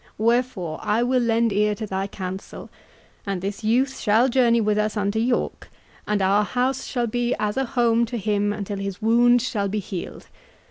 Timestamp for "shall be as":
6.87-7.55